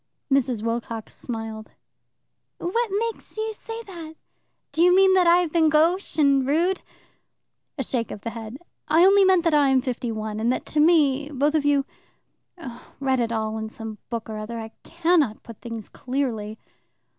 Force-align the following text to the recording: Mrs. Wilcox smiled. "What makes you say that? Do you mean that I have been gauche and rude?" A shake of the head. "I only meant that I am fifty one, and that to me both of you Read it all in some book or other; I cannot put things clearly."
Mrs. 0.33 0.63
Wilcox 0.63 1.13
smiled. 1.13 1.69
"What 2.57 2.89
makes 2.89 3.37
you 3.37 3.53
say 3.53 3.83
that? 3.83 4.15
Do 4.71 4.81
you 4.81 4.95
mean 4.95 5.13
that 5.13 5.27
I 5.27 5.37
have 5.41 5.51
been 5.53 5.69
gauche 5.69 6.17
and 6.17 6.43
rude?" 6.47 6.81
A 7.77 7.83
shake 7.83 8.09
of 8.09 8.21
the 8.21 8.31
head. 8.31 8.57
"I 8.87 9.05
only 9.05 9.23
meant 9.23 9.43
that 9.43 9.53
I 9.53 9.69
am 9.69 9.79
fifty 9.79 10.11
one, 10.11 10.39
and 10.39 10.51
that 10.51 10.65
to 10.65 10.79
me 10.79 11.29
both 11.29 11.53
of 11.53 11.65
you 11.65 11.85
Read 12.99 13.19
it 13.19 13.31
all 13.31 13.59
in 13.59 13.69
some 13.69 13.99
book 14.09 14.27
or 14.27 14.39
other; 14.39 14.57
I 14.59 14.71
cannot 14.81 15.43
put 15.43 15.61
things 15.61 15.87
clearly." 15.87 16.57